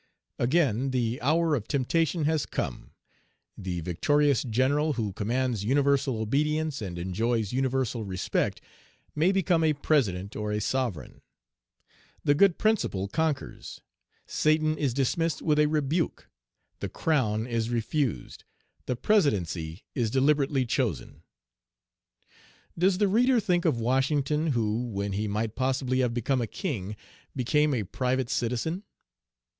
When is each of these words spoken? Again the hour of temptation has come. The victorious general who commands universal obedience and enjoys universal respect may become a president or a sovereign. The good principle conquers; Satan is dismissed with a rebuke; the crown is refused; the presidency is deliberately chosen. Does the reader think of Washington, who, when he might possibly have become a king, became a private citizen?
Again 0.39 0.89
the 0.89 1.21
hour 1.21 1.53
of 1.53 1.67
temptation 1.67 2.25
has 2.25 2.47
come. 2.47 2.89
The 3.55 3.81
victorious 3.81 4.41
general 4.41 4.93
who 4.93 5.13
commands 5.13 5.63
universal 5.63 6.17
obedience 6.17 6.81
and 6.81 6.97
enjoys 6.97 7.53
universal 7.53 8.03
respect 8.03 8.61
may 9.13 9.31
become 9.31 9.63
a 9.63 9.73
president 9.73 10.35
or 10.35 10.51
a 10.51 10.59
sovereign. 10.59 11.21
The 12.23 12.33
good 12.33 12.57
principle 12.57 13.07
conquers; 13.09 13.81
Satan 14.25 14.75
is 14.75 14.95
dismissed 14.95 15.39
with 15.43 15.59
a 15.59 15.67
rebuke; 15.67 16.27
the 16.79 16.89
crown 16.89 17.45
is 17.45 17.69
refused; 17.69 18.43
the 18.87 18.95
presidency 18.95 19.83
is 19.93 20.09
deliberately 20.09 20.65
chosen. 20.65 21.21
Does 22.75 22.97
the 22.97 23.07
reader 23.07 23.39
think 23.39 23.65
of 23.65 23.79
Washington, 23.79 24.47
who, 24.53 24.81
when 24.87 25.11
he 25.11 25.27
might 25.27 25.53
possibly 25.53 25.99
have 25.99 26.11
become 26.15 26.41
a 26.41 26.47
king, 26.47 26.95
became 27.35 27.71
a 27.75 27.83
private 27.83 28.31
citizen? 28.31 28.81